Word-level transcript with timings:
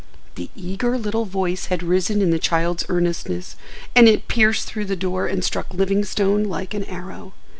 The 0.33 0.49
eager 0.55 0.97
little 0.97 1.25
voice 1.25 1.67
had 1.67 1.83
risen 1.83 2.23
in 2.23 2.31
the 2.31 2.39
child's 2.39 2.83
earnestness 2.89 3.55
and 3.95 4.07
it 4.07 4.27
pierced 4.27 4.67
through 4.67 4.85
the 4.85 4.95
door 4.95 5.27
and 5.27 5.43
struck 5.43 5.71
Livingstone 5.71 6.43
like 6.43 6.73
an 6.73 6.85
arrow. 6.85 7.33